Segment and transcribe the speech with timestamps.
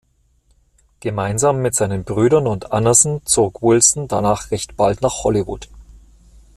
[0.99, 5.69] Gemeinsam mit seinen Brüdern und Anderson zog Wilson danach recht bald nach Hollywood.